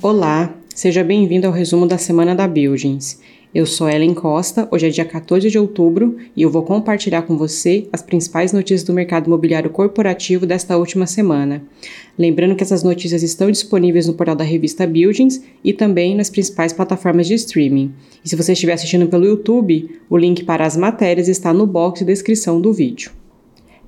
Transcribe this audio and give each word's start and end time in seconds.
Olá, 0.00 0.54
seja 0.72 1.02
bem-vindo 1.02 1.48
ao 1.48 1.52
resumo 1.52 1.84
da 1.84 1.98
semana 1.98 2.32
da 2.32 2.46
Buildings. 2.46 3.20
Eu 3.52 3.66
sou 3.66 3.90
Ellen 3.90 4.14
Costa, 4.14 4.68
hoje 4.70 4.86
é 4.86 4.90
dia 4.90 5.04
14 5.04 5.50
de 5.50 5.58
outubro 5.58 6.16
e 6.36 6.42
eu 6.42 6.48
vou 6.48 6.62
compartilhar 6.62 7.22
com 7.22 7.36
você 7.36 7.88
as 7.92 8.00
principais 8.00 8.52
notícias 8.52 8.84
do 8.84 8.92
mercado 8.92 9.26
imobiliário 9.26 9.70
corporativo 9.70 10.46
desta 10.46 10.76
última 10.76 11.04
semana. 11.04 11.64
Lembrando 12.16 12.54
que 12.54 12.62
essas 12.62 12.84
notícias 12.84 13.24
estão 13.24 13.50
disponíveis 13.50 14.06
no 14.06 14.14
portal 14.14 14.36
da 14.36 14.44
revista 14.44 14.86
Buildings 14.86 15.42
e 15.64 15.72
também 15.72 16.14
nas 16.14 16.30
principais 16.30 16.72
plataformas 16.72 17.26
de 17.26 17.34
streaming. 17.34 17.92
E 18.24 18.28
se 18.28 18.36
você 18.36 18.52
estiver 18.52 18.74
assistindo 18.74 19.08
pelo 19.08 19.26
YouTube, 19.26 19.98
o 20.08 20.16
link 20.16 20.44
para 20.44 20.64
as 20.64 20.76
matérias 20.76 21.26
está 21.26 21.52
no 21.52 21.66
box 21.66 21.98
de 21.98 22.06
descrição 22.06 22.60
do 22.60 22.72
vídeo. 22.72 23.10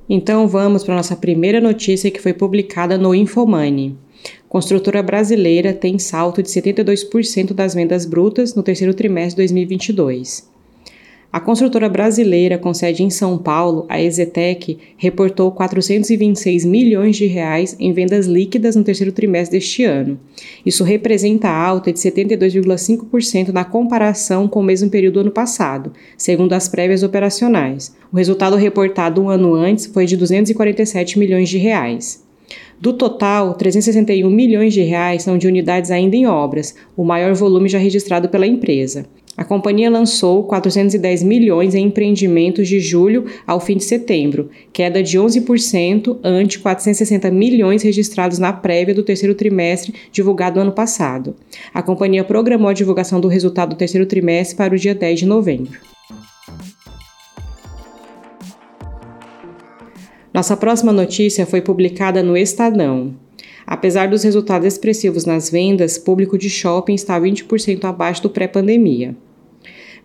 Então 0.09 0.49
vamos 0.49 0.83
para 0.83 0.95
a 0.95 0.97
nossa 0.97 1.15
primeira 1.15 1.61
notícia 1.61 2.11
que 2.11 2.21
foi 2.21 2.33
publicada 2.33 2.99
no 2.99 3.15
Infomoney. 3.15 3.97
Construtora 4.49 5.03
brasileira 5.03 5.73
tem 5.73 5.99
salto 5.99 6.43
de 6.43 6.49
72% 6.49 7.53
das 7.53 7.75
vendas 7.75 8.05
brutas 8.05 8.55
no 8.55 8.63
terceiro 8.63 8.93
trimestre 8.93 9.47
de 9.47 9.53
2022. 9.53 10.51
A 11.33 11.39
construtora 11.39 11.89
brasileira 11.89 12.59
com 12.59 12.75
sede 12.75 13.05
em 13.05 13.11
São 13.11 13.39
Paulo, 13.39 13.87
a 13.89 14.03
Exetec, 14.03 14.77
reportou 14.97 15.53
426 15.53 16.65
milhões 16.65 17.15
de 17.15 17.27
reais 17.27 17.77
em 17.79 17.93
vendas 17.93 18.27
líquidas 18.27 18.75
no 18.75 18.83
terceiro 18.83 19.13
trimestre 19.13 19.57
deste 19.57 19.85
ano. 19.85 20.19
Isso 20.67 20.83
representa 20.83 21.49
alta 21.49 21.93
de 21.93 22.01
72,5% 22.01 23.51
na 23.51 23.65
comparação 23.65 24.49
com 24.49 24.59
o 24.59 24.65
mesmo 24.65 24.91
período 24.91 25.15
do 25.15 25.21
ano 25.21 25.31
passado, 25.31 25.93
segundo 26.19 26.53
as 26.53 26.67
prévias 26.67 27.05
operacionais. 27.05 27.95
O 28.13 28.17
resultado 28.17 28.57
reportado 28.57 29.23
um 29.23 29.31
ano 29.31 29.55
antes 29.55 29.87
foi 29.87 30.07
de 30.07 30.17
247 30.17 31.17
milhões 31.17 31.49
de 31.49 31.59
reais. 31.59 32.29
Do 32.81 32.95
total, 32.95 33.53
361 33.53 34.31
milhões 34.31 34.73
de 34.73 34.81
reais 34.81 35.23
são 35.23 35.37
de 35.37 35.47
unidades 35.47 35.91
ainda 35.91 36.17
em 36.17 36.27
obras, 36.27 36.75
o 36.97 37.05
maior 37.05 37.35
volume 37.35 37.69
já 37.69 37.79
registrado 37.79 38.31
pela 38.31 38.47
empresa. 38.47 39.05
A 39.37 39.45
companhia 39.45 39.91
lançou 39.91 40.45
410 40.45 41.23
milhões 41.23 41.75
em 41.75 41.85
empreendimentos 41.85 42.67
de 42.67 42.81
julho 42.81 43.27
ao 43.47 43.61
fim 43.61 43.77
de 43.77 43.85
setembro, 43.85 44.49
queda 44.73 45.03
de 45.03 45.19
11% 45.19 46.21
ante 46.25 46.59
460 46.59 47.31
milhões 47.31 47.83
registrados 47.83 48.39
na 48.39 48.51
prévia 48.51 48.95
do 48.95 49.03
terceiro 49.03 49.35
trimestre 49.35 49.95
divulgado 50.11 50.59
ano 50.59 50.73
passado. 50.73 51.37
A 51.75 51.83
companhia 51.83 52.25
programou 52.25 52.71
a 52.71 52.75
divulgação 52.75 53.21
do 53.21 53.29
resultado 53.29 53.71
do 53.71 53.77
terceiro 53.77 54.07
trimestre 54.07 54.57
para 54.57 54.75
o 54.75 54.79
dia 54.79 54.95
10 54.95 55.21
de 55.21 55.27
novembro. 55.27 55.79
Nossa 60.41 60.57
próxima 60.57 60.91
notícia 60.91 61.45
foi 61.45 61.61
publicada 61.61 62.23
no 62.23 62.35
Estadão. 62.35 63.15
Apesar 63.67 64.09
dos 64.09 64.23
resultados 64.23 64.67
expressivos 64.67 65.27
nas 65.27 65.51
vendas, 65.51 65.99
público 65.99 66.39
de 66.39 66.49
shopping 66.49 66.95
está 66.95 67.21
20% 67.21 67.85
abaixo 67.85 68.23
do 68.23 68.31
pré-pandemia. 68.31 69.15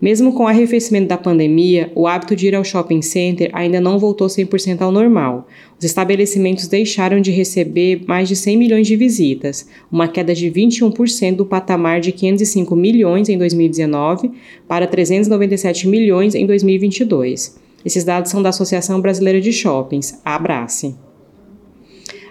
Mesmo 0.02 0.34
com 0.34 0.44
o 0.44 0.48
arrefecimento 0.48 1.08
da 1.08 1.18
pandemia, 1.18 1.90
o 1.96 2.06
hábito 2.06 2.36
de 2.36 2.48
ir 2.48 2.54
ao 2.54 2.66
shopping 2.66 3.02
center 3.02 3.50
ainda 3.54 3.80
não 3.80 3.98
voltou 3.98 4.28
100% 4.28 4.82
ao 4.82 4.92
normal. 4.92 5.48
Os 5.80 5.86
estabelecimentos 5.86 6.68
deixaram 6.68 7.22
de 7.22 7.32
receber 7.32 8.04
mais 8.06 8.28
de 8.28 8.36
100 8.36 8.58
milhões 8.58 8.88
de 8.88 8.98
visitas, 8.98 9.70
uma 9.90 10.10
queda 10.10 10.36
de 10.36 10.52
21% 10.52 11.38
do 11.38 11.46
patamar 11.46 12.02
de 12.02 12.12
505 12.12 12.76
milhões 12.76 13.30
em 13.30 13.38
2019 13.38 14.32
para 14.68 14.86
397 14.86 15.88
milhões 15.88 16.36
em 16.36 16.46
2022. 16.46 17.64
Esses 17.86 18.04
dados 18.04 18.32
são 18.32 18.42
da 18.42 18.50
Associação 18.50 19.00
Brasileira 19.00 19.40
de 19.40 19.54
Shoppings, 19.54 20.20
a 20.26 20.36
Abrace. 20.36 20.96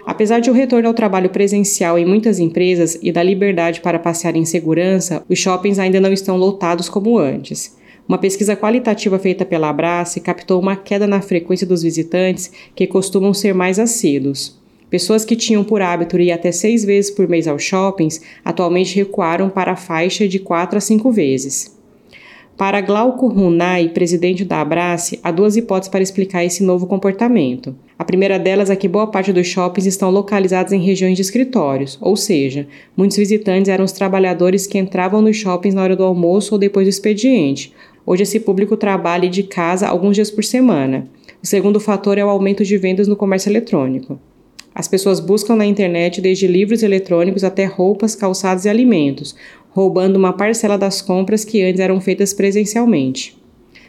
Apesar 0.05 0.39
de 0.39 0.51
o 0.51 0.53
retorno 0.53 0.87
ao 0.87 0.93
trabalho 0.93 1.29
presencial 1.29 1.97
em 1.97 2.05
muitas 2.05 2.37
empresas 2.37 2.99
e 3.01 3.11
da 3.11 3.23
liberdade 3.23 3.81
para 3.81 3.97
passear 3.97 4.35
em 4.35 4.45
segurança, 4.45 5.23
os 5.27 5.39
shoppings 5.39 5.79
ainda 5.79 5.99
não 5.99 6.13
estão 6.13 6.37
lotados 6.37 6.89
como 6.89 7.17
antes. 7.17 7.75
Uma 8.07 8.19
pesquisa 8.19 8.55
qualitativa 8.55 9.17
feita 9.17 9.43
pela 9.43 9.69
Abrace 9.69 10.19
captou 10.19 10.61
uma 10.61 10.75
queda 10.75 11.07
na 11.07 11.21
frequência 11.21 11.65
dos 11.65 11.81
visitantes 11.81 12.51
que 12.75 12.85
costumam 12.85 13.33
ser 13.33 13.55
mais 13.55 13.79
assíduos. 13.79 14.59
Pessoas 14.91 15.25
que 15.25 15.35
tinham 15.35 15.63
por 15.63 15.81
hábito 15.81 16.19
ir 16.19 16.31
até 16.31 16.51
seis 16.51 16.85
vezes 16.85 17.09
por 17.09 17.27
mês 17.27 17.47
aos 17.47 17.63
shoppings 17.63 18.21
atualmente 18.43 18.95
recuaram 18.95 19.49
para 19.49 19.71
a 19.71 19.75
faixa 19.75 20.27
de 20.27 20.37
quatro 20.37 20.77
a 20.77 20.81
cinco 20.81 21.11
vezes. 21.11 21.75
Para 22.57 22.79
Glauco 22.79 23.27
Runai, 23.27 23.89
presidente 23.89 24.45
da 24.45 24.61
Abrace, 24.61 25.19
há 25.21 25.29
duas 25.29 25.57
hipóteses 25.57 25.89
para 25.89 26.01
explicar 26.01 26.45
esse 26.45 26.63
novo 26.63 26.87
comportamento. 26.87 27.75
A 27.99 28.05
primeira 28.05 28.39
delas 28.39 28.69
é 28.69 28.77
que 28.77 28.87
boa 28.87 29.07
parte 29.07 29.33
dos 29.33 29.45
shoppings 29.45 29.85
estão 29.85 30.09
localizados 30.09 30.71
em 30.71 30.79
regiões 30.79 31.17
de 31.17 31.21
escritórios, 31.21 31.97
ou 31.99 32.15
seja, 32.15 32.65
muitos 32.95 33.17
visitantes 33.17 33.67
eram 33.67 33.83
os 33.83 33.91
trabalhadores 33.91 34.65
que 34.65 34.77
entravam 34.77 35.21
nos 35.21 35.35
shoppings 35.35 35.75
na 35.75 35.83
hora 35.83 35.97
do 35.97 36.05
almoço 36.05 36.55
ou 36.55 36.59
depois 36.59 36.87
do 36.87 36.91
expediente. 36.91 37.73
Hoje 38.05 38.23
esse 38.23 38.39
público 38.39 38.77
trabalha 38.77 39.27
de 39.29 39.43
casa 39.43 39.89
alguns 39.89 40.15
dias 40.15 40.31
por 40.31 40.45
semana. 40.45 41.09
O 41.43 41.45
segundo 41.45 41.81
fator 41.81 42.17
é 42.17 42.23
o 42.23 42.29
aumento 42.29 42.63
de 42.63 42.77
vendas 42.77 43.05
no 43.05 43.17
comércio 43.17 43.49
eletrônico. 43.49 44.17
As 44.73 44.89
pessoas 44.89 45.21
buscam 45.21 45.55
na 45.55 45.65
internet 45.65 46.19
desde 46.19 46.47
livros 46.47 46.83
eletrônicos 46.83 47.45
até 47.45 47.63
roupas, 47.63 48.13
calçados 48.13 48.65
e 48.65 48.69
alimentos, 48.69 49.33
roubando 49.75 50.15
uma 50.15 50.31
parcela 50.31 50.77
das 50.77 51.01
compras 51.01 51.43
que 51.43 51.61
antes 51.61 51.81
eram 51.81 51.99
feitas 51.99 52.33
presencialmente. 52.33 53.37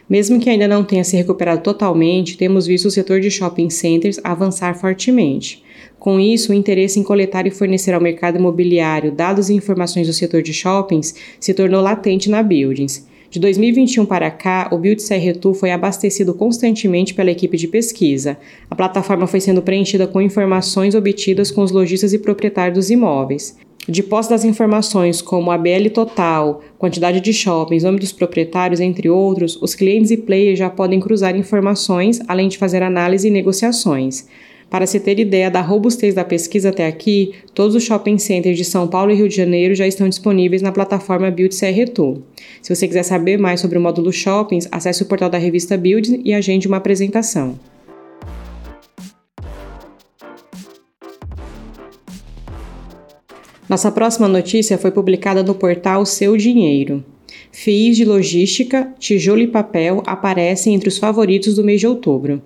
Mesmo 0.09 0.37
que 0.37 0.49
ainda 0.49 0.67
não 0.67 0.83
tenha 0.83 1.01
se 1.01 1.15
recuperado 1.15 1.61
totalmente, 1.61 2.35
temos 2.35 2.67
visto 2.67 2.87
o 2.87 2.91
setor 2.91 3.21
de 3.21 3.31
shopping 3.31 3.69
centers 3.69 4.19
avançar 4.21 4.77
fortemente. 4.77 5.63
Com 5.97 6.19
isso, 6.19 6.51
o 6.51 6.55
interesse 6.55 6.99
em 6.99 7.03
coletar 7.03 7.47
e 7.47 7.51
fornecer 7.51 7.93
ao 7.93 8.01
mercado 8.01 8.37
imobiliário 8.37 9.13
dados 9.13 9.49
e 9.49 9.53
informações 9.53 10.07
do 10.07 10.13
setor 10.13 10.41
de 10.41 10.53
shoppings 10.53 11.15
se 11.39 11.53
tornou 11.53 11.81
latente 11.81 12.29
na 12.29 12.43
Buildings. 12.43 13.07
De 13.29 13.39
2021 13.39 14.05
para 14.05 14.29
cá, 14.29 14.69
o 14.73 14.77
Build 14.77 15.01
Serretu 15.01 15.53
foi 15.53 15.71
abastecido 15.71 16.33
constantemente 16.33 17.13
pela 17.13 17.31
equipe 17.31 17.55
de 17.55 17.67
pesquisa. 17.67 18.37
A 18.69 18.75
plataforma 18.75 19.25
foi 19.25 19.39
sendo 19.39 19.61
preenchida 19.61 20.05
com 20.05 20.21
informações 20.21 20.95
obtidas 20.95 21.49
com 21.49 21.61
os 21.61 21.71
lojistas 21.71 22.11
e 22.11 22.19
proprietários 22.19 22.77
dos 22.77 22.89
imóveis. 22.89 23.55
De 23.89 24.03
posse 24.03 24.29
das 24.29 24.43
informações 24.43 25.21
como 25.21 25.49
a 25.49 25.57
BL 25.57 25.89
total, 25.93 26.61
quantidade 26.77 27.21
de 27.21 27.31
shoppings, 27.31 27.83
nome 27.83 27.99
dos 27.99 28.11
proprietários, 28.11 28.81
entre 28.81 29.09
outros, 29.09 29.57
os 29.61 29.73
clientes 29.73 30.11
e 30.11 30.17
players 30.17 30.59
já 30.59 30.69
podem 30.69 30.99
cruzar 30.99 31.37
informações, 31.37 32.19
além 32.27 32.49
de 32.49 32.57
fazer 32.57 32.83
análise 32.83 33.29
e 33.29 33.31
negociações. 33.31 34.27
Para 34.69 34.85
se 34.85 34.99
ter 34.99 35.17
ideia 35.19 35.49
da 35.49 35.61
robustez 35.61 36.13
da 36.13 36.25
pesquisa 36.25 36.67
até 36.67 36.85
aqui, 36.85 37.31
todos 37.53 37.75
os 37.75 37.83
shopping 37.83 38.17
centers 38.17 38.57
de 38.57 38.65
São 38.65 38.89
Paulo 38.89 39.09
e 39.11 39.15
Rio 39.15 39.29
de 39.29 39.35
Janeiro 39.37 39.73
já 39.73 39.87
estão 39.87 40.09
disponíveis 40.09 40.61
na 40.61 40.73
plataforma 40.73 41.31
Build 41.31 41.55
CRTool. 41.55 42.21
Se 42.61 42.75
você 42.75 42.85
quiser 42.89 43.03
saber 43.03 43.37
mais 43.37 43.61
sobre 43.61 43.77
o 43.77 43.81
módulo 43.81 44.11
Shoppings, 44.11 44.67
acesse 44.69 45.01
o 45.01 45.05
portal 45.05 45.29
da 45.29 45.37
revista 45.37 45.77
Build 45.77 46.19
e 46.25 46.33
agende 46.33 46.67
uma 46.67 46.75
apresentação. 46.75 47.57
Nossa 53.69 53.91
próxima 53.91 54.29
notícia 54.29 54.77
foi 54.77 54.91
publicada 54.91 55.43
no 55.43 55.53
portal 55.53 56.05
Seu 56.05 56.37
Dinheiro. 56.37 57.03
FIIs 57.51 57.97
de 57.97 58.05
logística, 58.05 58.93
tijolo 58.97 59.41
e 59.41 59.47
papel 59.47 60.01
aparecem 60.05 60.73
entre 60.73 60.87
os 60.87 60.97
favoritos 60.97 61.55
do 61.55 61.65
mês 61.65 61.81
de 61.81 61.87
outubro. 61.87 62.41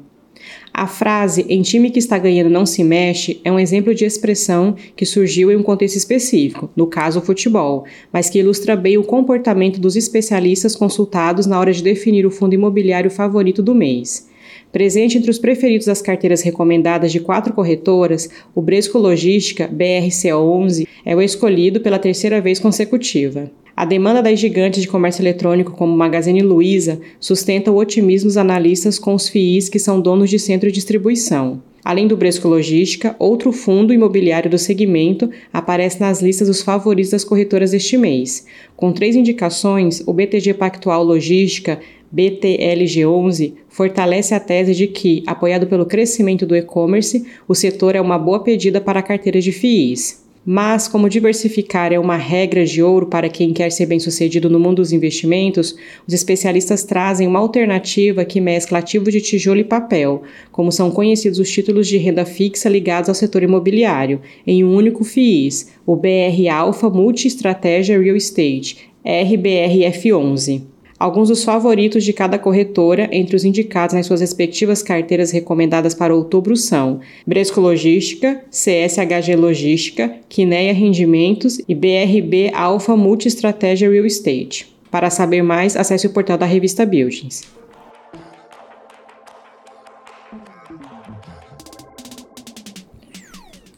A 0.73 0.87
frase 0.87 1.45
em 1.47 1.61
time 1.61 1.91
que 1.91 1.99
está 1.99 2.17
ganhando 2.17 2.49
não 2.49 2.65
se 2.65 2.83
mexe 2.83 3.39
é 3.43 3.51
um 3.51 3.59
exemplo 3.59 3.93
de 3.93 4.03
expressão 4.03 4.75
que 4.95 5.05
surgiu 5.05 5.51
em 5.51 5.55
um 5.55 5.61
contexto 5.61 5.95
específico, 5.95 6.71
no 6.75 6.87
caso 6.87 7.19
o 7.19 7.21
futebol, 7.21 7.85
mas 8.11 8.27
que 8.27 8.39
ilustra 8.39 8.75
bem 8.75 8.97
o 8.97 9.03
comportamento 9.03 9.79
dos 9.79 9.95
especialistas 9.95 10.75
consultados 10.75 11.45
na 11.45 11.59
hora 11.59 11.71
de 11.71 11.83
definir 11.83 12.25
o 12.25 12.31
fundo 12.31 12.55
imobiliário 12.55 13.11
favorito 13.11 13.61
do 13.61 13.75
mês. 13.75 14.30
Presente 14.71 15.17
entre 15.17 15.29
os 15.29 15.37
preferidos 15.37 15.87
das 15.87 16.01
carteiras 16.01 16.41
recomendadas 16.41 17.11
de 17.11 17.19
quatro 17.19 17.53
corretoras, 17.53 18.29
o 18.55 18.61
Bresco 18.61 18.97
Logística 18.97 19.67
BRC11 19.67 20.87
é 21.05 21.15
o 21.15 21.21
escolhido 21.21 21.81
pela 21.81 21.99
terceira 21.99 22.39
vez 22.39 22.57
consecutiva. 22.57 23.51
A 23.75 23.83
demanda 23.83 24.21
das 24.21 24.39
gigantes 24.39 24.81
de 24.81 24.87
comércio 24.87 25.21
eletrônico 25.21 25.71
como 25.71 25.95
Magazine 25.95 26.41
Luiza 26.41 27.01
sustenta 27.19 27.71
o 27.71 27.77
otimismo 27.77 28.27
dos 28.27 28.37
analistas 28.37 28.97
com 28.97 29.13
os 29.13 29.27
FIIs 29.27 29.67
que 29.67 29.79
são 29.79 29.99
donos 29.99 30.29
de 30.29 30.39
centro 30.39 30.67
de 30.67 30.75
distribuição. 30.75 31.61
Além 31.83 32.07
do 32.07 32.15
Bresco 32.15 32.47
Logística, 32.47 33.15
outro 33.17 33.51
fundo 33.51 33.91
imobiliário 33.91 34.51
do 34.51 34.57
segmento 34.57 35.31
aparece 35.51 35.99
nas 35.99 36.21
listas 36.21 36.47
dos 36.47 36.61
favoritos 36.61 37.11
das 37.11 37.23
corretoras 37.23 37.71
deste 37.71 37.97
mês. 37.97 38.45
Com 38.77 38.91
três 38.91 39.15
indicações, 39.15 40.03
o 40.05 40.13
BTG 40.13 40.53
Pactual 40.53 41.03
Logística 41.03 41.79
BTLG11 42.15 43.53
fortalece 43.69 44.35
a 44.35 44.39
tese 44.39 44.75
de 44.75 44.87
que, 44.87 45.23
apoiado 45.25 45.67
pelo 45.67 45.85
crescimento 45.85 46.45
do 46.45 46.55
e-commerce, 46.55 47.25
o 47.47 47.55
setor 47.55 47.95
é 47.95 48.01
uma 48.01 48.19
boa 48.19 48.43
pedida 48.43 48.81
para 48.81 49.01
carteiras 49.01 49.43
de 49.43 49.51
FIIs. 49.51 50.21
Mas, 50.43 50.87
como 50.87 51.07
diversificar 51.07 51.93
é 51.93 51.99
uma 51.99 52.17
regra 52.17 52.65
de 52.65 52.81
ouro 52.81 53.05
para 53.05 53.29
quem 53.29 53.53
quer 53.53 53.71
ser 53.71 53.85
bem-sucedido 53.85 54.49
no 54.49 54.59
mundo 54.59 54.77
dos 54.77 54.91
investimentos, 54.91 55.75
os 56.07 56.13
especialistas 56.15 56.83
trazem 56.83 57.27
uma 57.27 57.37
alternativa 57.37 58.25
que 58.25 58.41
mescla 58.41 58.79
ativo 58.79 59.11
de 59.11 59.21
tijolo 59.21 59.59
e 59.59 59.63
papel, 59.63 60.23
como 60.51 60.71
são 60.71 60.89
conhecidos 60.89 61.37
os 61.37 61.49
títulos 61.49 61.87
de 61.87 61.97
renda 61.97 62.25
fixa 62.25 62.67
ligados 62.67 63.07
ao 63.07 63.13
setor 63.13 63.43
imobiliário, 63.43 64.19
em 64.45 64.63
um 64.63 64.75
único 64.75 65.03
FIIs, 65.03 65.73
o 65.85 65.95
BR 65.95 66.49
Alpha 66.51 66.89
Multi 66.89 67.27
Estratégia 67.27 68.01
Real 68.01 68.15
Estate, 68.15 68.89
RBRF11 69.05 70.70
alguns 71.01 71.29
dos 71.29 71.43
favoritos 71.43 72.03
de 72.03 72.13
cada 72.13 72.37
corretora 72.37 73.09
entre 73.11 73.35
os 73.35 73.43
indicados 73.43 73.95
nas 73.95 74.05
suas 74.05 74.21
respectivas 74.21 74.83
carteiras 74.83 75.31
recomendadas 75.31 75.95
para 75.95 76.13
outubro 76.13 76.55
são 76.55 76.99
Bresco 77.25 77.59
Logística, 77.59 78.43
CSHG 78.51 79.35
Logística, 79.35 80.13
Quineia 80.29 80.71
Rendimentos 80.71 81.59
e 81.67 81.73
BRB 81.73 82.51
Alpha 82.53 82.95
Multi-Estratégia 82.95 83.89
Real 83.89 84.05
Estate. 84.05 84.71
Para 84.91 85.09
saber 85.09 85.41
mais, 85.41 85.75
acesse 85.75 86.05
o 86.05 86.11
portal 86.11 86.37
da 86.37 86.45
revista 86.45 86.85
Buildings. 86.85 87.45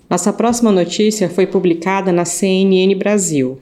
Nossa 0.09 0.33
próxima 0.33 0.73
notícia 0.73 1.29
foi 1.29 1.47
publicada 1.47 2.11
na 2.11 2.25
CNN 2.25 2.93
Brasil 2.95 3.59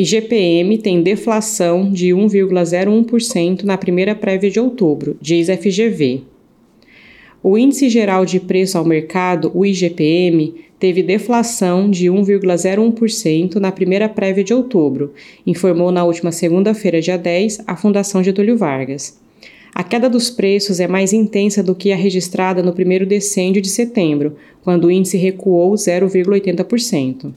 e 0.00 0.04
GPM 0.06 0.78
tem 0.78 1.02
deflação 1.02 1.92
de 1.92 2.08
1,01% 2.08 3.64
na 3.64 3.76
primeira 3.76 4.14
prévia 4.14 4.50
de 4.50 4.58
outubro, 4.58 5.14
diz 5.20 5.48
FGV. 5.48 6.22
O 7.42 7.58
Índice 7.58 7.90
Geral 7.90 8.24
de 8.24 8.40
Preço 8.40 8.78
ao 8.78 8.84
Mercado, 8.86 9.52
o 9.54 9.62
IGPM, 9.62 10.54
teve 10.78 11.02
deflação 11.02 11.90
de 11.90 12.06
1,01% 12.06 13.56
na 13.56 13.70
primeira 13.70 14.08
prévia 14.08 14.42
de 14.42 14.54
outubro, 14.54 15.12
informou 15.46 15.92
na 15.92 16.02
última 16.02 16.32
segunda-feira, 16.32 16.98
dia 17.02 17.18
10, 17.18 17.64
a 17.66 17.76
Fundação 17.76 18.24
Getúlio 18.24 18.56
Vargas. 18.56 19.20
A 19.74 19.84
queda 19.84 20.08
dos 20.08 20.30
preços 20.30 20.80
é 20.80 20.88
mais 20.88 21.12
intensa 21.12 21.62
do 21.62 21.74
que 21.74 21.92
a 21.92 21.96
registrada 21.96 22.62
no 22.62 22.72
primeiro 22.72 23.04
decêndio 23.04 23.60
de 23.60 23.68
setembro, 23.68 24.34
quando 24.64 24.86
o 24.86 24.90
índice 24.90 25.18
recuou 25.18 25.74
0,80%. 25.74 27.34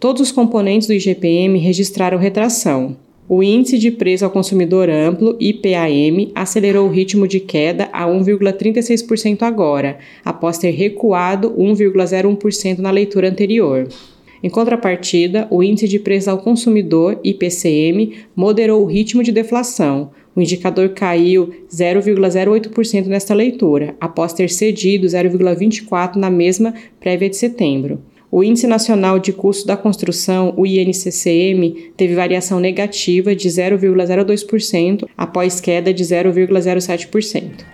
Todos 0.00 0.22
os 0.22 0.32
componentes 0.32 0.88
do 0.88 0.94
IGPM 0.94 1.58
registraram 1.58 2.16
retração. 2.16 2.96
O 3.28 3.42
Índice 3.42 3.76
de 3.76 3.90
Preço 3.90 4.24
ao 4.24 4.30
Consumidor 4.30 4.88
Amplo, 4.88 5.36
IPAM, 5.38 6.32
acelerou 6.34 6.88
o 6.88 6.90
ritmo 6.90 7.28
de 7.28 7.38
queda 7.38 7.90
a 7.92 8.06
1,36% 8.06 9.42
agora, 9.42 9.98
após 10.24 10.56
ter 10.56 10.70
recuado 10.70 11.50
1,01% 11.50 12.78
na 12.78 12.90
leitura 12.90 13.28
anterior. 13.28 13.88
Em 14.42 14.48
contrapartida, 14.48 15.46
o 15.50 15.62
Índice 15.62 15.86
de 15.86 15.98
Preço 15.98 16.30
ao 16.30 16.38
Consumidor, 16.38 17.20
IPCM, 17.22 18.14
moderou 18.34 18.82
o 18.82 18.86
ritmo 18.86 19.22
de 19.22 19.30
deflação. 19.30 20.12
O 20.34 20.40
indicador 20.40 20.88
caiu 20.88 21.50
0,08% 21.70 23.04
nesta 23.04 23.34
leitura, 23.34 23.94
após 24.00 24.32
ter 24.32 24.48
cedido 24.48 25.06
0,24% 25.06 26.16
na 26.16 26.30
mesma 26.30 26.72
prévia 26.98 27.28
de 27.28 27.36
setembro. 27.36 28.00
O 28.32 28.44
Índice 28.44 28.68
Nacional 28.68 29.18
de 29.18 29.32
Custo 29.32 29.66
da 29.66 29.76
Construção, 29.76 30.54
o 30.56 30.64
INCCM, 30.64 31.92
teve 31.96 32.14
variação 32.14 32.60
negativa 32.60 33.34
de 33.34 33.48
0,02% 33.48 35.08
após 35.18 35.60
queda 35.60 35.92
de 35.92 36.04
0,07%. 36.04 37.64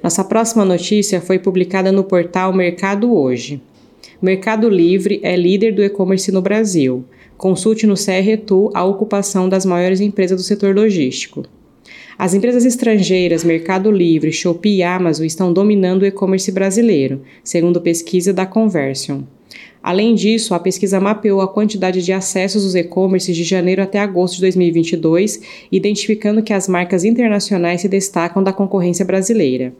Nossa 0.00 0.22
próxima 0.22 0.64
notícia 0.64 1.20
foi 1.20 1.40
publicada 1.40 1.90
no 1.90 2.04
portal 2.04 2.52
Mercado 2.52 3.12
Hoje. 3.12 3.60
Mercado 4.22 4.68
Livre 4.68 5.18
é 5.24 5.34
líder 5.34 5.72
do 5.72 5.82
e-commerce 5.82 6.30
no 6.30 6.40
Brasil. 6.40 7.04
Consulte 7.36 7.84
no 7.84 7.94
CRTU 7.94 8.70
a 8.72 8.84
ocupação 8.84 9.48
das 9.48 9.66
maiores 9.66 10.00
empresas 10.00 10.40
do 10.40 10.44
setor 10.44 10.72
logístico. 10.72 11.42
As 12.18 12.32
empresas 12.32 12.64
estrangeiras 12.64 13.44
Mercado 13.44 13.90
Livre, 13.90 14.32
Shopee 14.32 14.76
e 14.76 14.82
Amazon 14.82 15.26
estão 15.26 15.52
dominando 15.52 16.02
o 16.02 16.06
e-commerce 16.06 16.50
brasileiro, 16.50 17.20
segundo 17.44 17.78
pesquisa 17.78 18.32
da 18.32 18.46
Conversion. 18.46 19.20
Além 19.82 20.14
disso, 20.14 20.54
a 20.54 20.58
pesquisa 20.58 20.98
mapeou 20.98 21.42
a 21.42 21.48
quantidade 21.48 22.02
de 22.02 22.14
acessos 22.14 22.64
dos 22.64 22.74
e-commerces 22.74 23.36
de 23.36 23.44
janeiro 23.44 23.82
até 23.82 23.98
agosto 23.98 24.36
de 24.36 24.40
2022, 24.40 25.42
identificando 25.70 26.42
que 26.42 26.54
as 26.54 26.66
marcas 26.66 27.04
internacionais 27.04 27.82
se 27.82 27.88
destacam 27.88 28.42
da 28.42 28.52
concorrência 28.52 29.04
brasileira. 29.04 29.74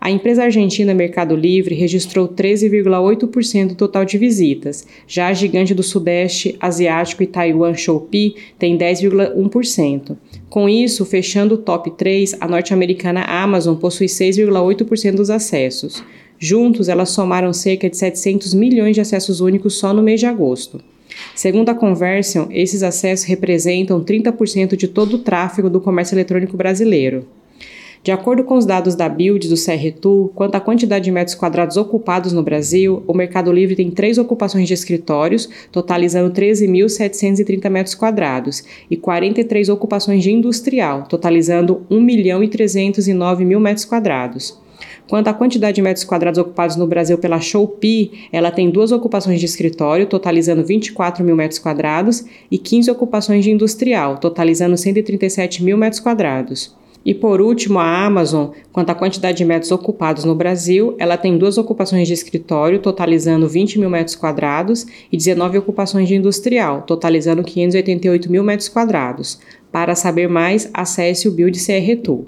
A 0.00 0.10
empresa 0.10 0.44
argentina 0.44 0.94
Mercado 0.94 1.34
Livre 1.34 1.74
registrou 1.74 2.28
13,8% 2.28 3.68
do 3.68 3.74
total 3.74 4.04
de 4.04 4.16
visitas. 4.16 4.86
Já 5.06 5.28
a 5.28 5.32
gigante 5.32 5.74
do 5.74 5.82
Sudeste 5.82 6.56
Asiático 6.60 7.22
e 7.22 7.26
Taiwan 7.26 7.74
Shopee 7.74 8.36
tem 8.58 8.78
10,1%. 8.78 10.16
Com 10.48 10.68
isso, 10.68 11.04
fechando 11.04 11.56
o 11.56 11.58
top 11.58 11.90
3, 11.90 12.36
a 12.40 12.46
norte-americana 12.46 13.22
Amazon 13.22 13.74
possui 13.74 14.06
6,8% 14.06 15.16
dos 15.16 15.30
acessos. 15.30 16.02
Juntos, 16.38 16.88
elas 16.88 17.10
somaram 17.10 17.52
cerca 17.52 17.90
de 17.90 17.96
700 17.96 18.54
milhões 18.54 18.94
de 18.94 19.00
acessos 19.00 19.40
únicos 19.40 19.74
só 19.74 19.92
no 19.92 20.02
mês 20.02 20.20
de 20.20 20.26
agosto. 20.26 20.80
Segundo 21.34 21.68
a 21.68 21.74
Conversion, 21.74 22.46
esses 22.50 22.82
acessos 22.82 23.26
representam 23.26 24.04
30% 24.04 24.76
de 24.76 24.86
todo 24.86 25.14
o 25.14 25.18
tráfego 25.18 25.68
do 25.68 25.80
comércio 25.80 26.14
eletrônico 26.14 26.56
brasileiro. 26.56 27.26
De 28.02 28.12
acordo 28.12 28.44
com 28.44 28.56
os 28.56 28.64
dados 28.64 28.94
da 28.94 29.08
Build 29.08 29.48
do 29.48 29.54
CRTU, 29.56 30.30
quanto 30.34 30.54
à 30.54 30.60
quantidade 30.60 31.04
de 31.04 31.10
metros 31.10 31.34
quadrados 31.34 31.76
ocupados 31.76 32.32
no 32.32 32.42
Brasil, 32.42 33.02
o 33.06 33.14
Mercado 33.14 33.52
Livre 33.52 33.74
tem 33.74 33.90
três 33.90 34.18
ocupações 34.18 34.68
de 34.68 34.74
escritórios, 34.74 35.48
totalizando 35.72 36.32
13.730 36.32 37.68
metros 37.68 37.94
quadrados, 37.94 38.64
e 38.90 38.96
43 38.96 39.68
ocupações 39.68 40.22
de 40.22 40.30
industrial, 40.30 41.04
totalizando 41.08 41.82
1 41.90 42.00
milhão 42.00 42.42
e 42.42 42.48
309 42.48 43.44
mil 43.44 43.60
metros 43.60 43.84
quadrados. 43.84 44.58
Quanto 45.08 45.28
à 45.28 45.34
quantidade 45.34 45.76
de 45.76 45.82
metros 45.82 46.04
quadrados 46.04 46.38
ocupados 46.38 46.76
no 46.76 46.86
Brasil 46.86 47.18
pela 47.18 47.40
Shopee, 47.40 48.28
ela 48.30 48.50
tem 48.50 48.70
duas 48.70 48.92
ocupações 48.92 49.40
de 49.40 49.46
escritório, 49.46 50.06
totalizando 50.06 50.64
24 50.64 51.24
mil 51.24 51.34
metros 51.34 51.58
quadrados, 51.58 52.24
e 52.50 52.58
15 52.58 52.90
ocupações 52.90 53.42
de 53.42 53.50
industrial, 53.50 54.18
totalizando 54.18 54.76
137 54.76 55.64
mil 55.64 55.76
metros 55.76 56.00
quadrados. 56.00 56.76
E 57.08 57.14
por 57.14 57.40
último, 57.40 57.78
a 57.78 58.04
Amazon, 58.04 58.50
quanto 58.70 58.90
à 58.90 58.94
quantidade 58.94 59.38
de 59.38 59.44
metros 59.46 59.72
ocupados 59.72 60.26
no 60.26 60.34
Brasil, 60.34 60.94
ela 60.98 61.16
tem 61.16 61.38
duas 61.38 61.56
ocupações 61.56 62.06
de 62.06 62.12
escritório, 62.12 62.80
totalizando 62.80 63.48
20 63.48 63.78
mil 63.78 63.88
metros 63.88 64.14
quadrados, 64.14 64.86
e 65.10 65.16
19 65.16 65.56
ocupações 65.56 66.06
de 66.06 66.14
industrial, 66.14 66.82
totalizando 66.82 67.42
588 67.42 68.30
mil 68.30 68.44
metros 68.44 68.68
quadrados. 68.68 69.40
Para 69.72 69.94
saber 69.94 70.28
mais, 70.28 70.68
acesse 70.74 71.26
o 71.26 71.32
Build 71.32 71.58
CRTool. 71.58 72.26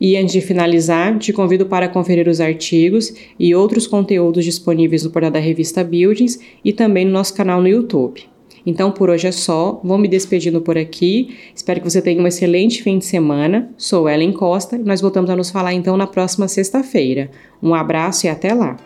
E 0.00 0.16
antes 0.16 0.34
de 0.34 0.40
finalizar, 0.40 1.18
te 1.18 1.32
convido 1.32 1.66
para 1.66 1.88
conferir 1.88 2.28
os 2.28 2.40
artigos 2.40 3.12
e 3.36 3.56
outros 3.56 3.88
conteúdos 3.88 4.44
disponíveis 4.44 5.02
no 5.02 5.10
portal 5.10 5.32
da 5.32 5.40
revista 5.40 5.82
Buildings 5.82 6.38
e 6.64 6.72
também 6.72 7.04
no 7.04 7.10
nosso 7.10 7.34
canal 7.34 7.60
no 7.60 7.66
YouTube. 7.66 8.35
Então 8.66 8.90
por 8.90 9.08
hoje 9.08 9.28
é 9.28 9.32
só, 9.32 9.80
vou 9.82 9.96
me 9.96 10.08
despedindo 10.08 10.60
por 10.60 10.76
aqui. 10.76 11.36
Espero 11.54 11.80
que 11.80 11.88
você 11.88 12.02
tenha 12.02 12.20
um 12.20 12.26
excelente 12.26 12.82
fim 12.82 12.98
de 12.98 13.04
semana. 13.04 13.70
Sou 13.78 14.08
Ellen 14.08 14.32
Costa 14.32 14.74
e 14.74 14.80
nós 14.80 15.00
voltamos 15.00 15.30
a 15.30 15.36
nos 15.36 15.50
falar 15.50 15.72
então 15.72 15.96
na 15.96 16.08
próxima 16.08 16.48
sexta-feira. 16.48 17.30
Um 17.62 17.72
abraço 17.72 18.26
e 18.26 18.28
até 18.28 18.52
lá! 18.52 18.76